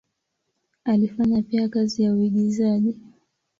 [0.85, 2.99] Alifanya pia kazi ya uigizaji.